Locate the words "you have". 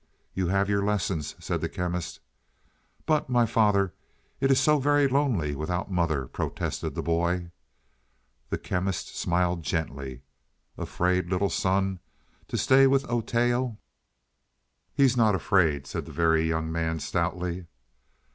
0.33-0.67